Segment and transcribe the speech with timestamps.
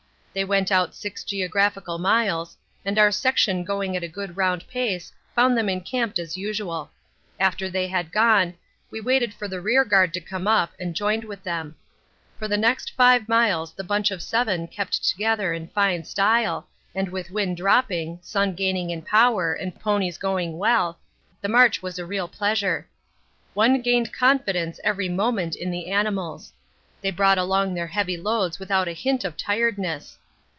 [0.33, 2.55] They went out six geographical miles,
[2.85, 6.89] and our section going at a good round pace found them encamped as usual.
[7.37, 8.53] After they had gone,
[8.89, 11.75] we waited for the rearguard to come up and joined with them.
[12.39, 17.09] For the next 5 miles the bunch of seven kept together in fine style, and
[17.09, 20.97] with wind dropping, sun gaining in power, and ponies going well,
[21.41, 22.87] the march was a real pleasure.
[23.53, 26.53] One gained confidence every moment in the animals;
[27.01, 30.17] they brought along their heavy loads without a hint of tiredness.